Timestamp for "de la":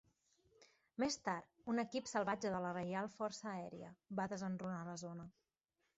2.55-2.73